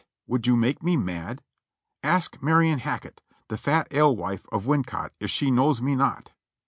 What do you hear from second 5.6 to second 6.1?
me